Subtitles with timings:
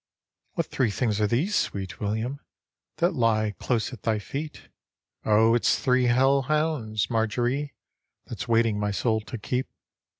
[0.55, 2.39] "What three things arc these, sweet William,
[2.97, 4.63] That lie close at thy feet?
[5.25, 7.75] ""O it's three hell hounds, Marjorie,
[8.25, 9.67] That's waiting my soul to keep."